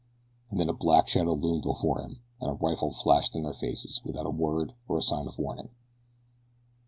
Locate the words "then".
0.59-0.67